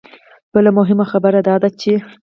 بله 0.53 0.69
مهمه 0.77 1.05
خبره 1.11 1.39
دا 1.47 1.55
ده 1.61 1.69
چې 1.81 1.93